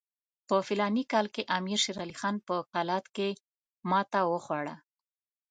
په 0.47 0.55
فلاني 0.67 1.03
کال 1.11 1.27
کې 1.35 1.49
امیر 1.57 1.79
شېر 1.83 1.97
علي 2.03 2.15
خان 2.21 2.35
په 2.47 2.55
قلات 2.73 3.05
کې 3.15 3.29
ماته 3.89 4.19
وخوړه. 4.31 4.75